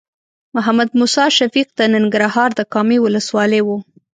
محمد 0.55 0.89
موسی 0.99 1.25
شفیق 1.37 1.67
د 1.75 1.79
ننګرهار 1.93 2.49
د 2.55 2.61
کامې 2.73 2.97
ولسوالۍ 3.01 3.61
و. 3.63 3.69